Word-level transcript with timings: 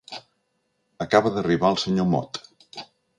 Acaba 1.05 1.33
d'arribar 1.35 1.71
el 1.75 1.79
senyor 1.83 2.09
Mot. 2.15 2.41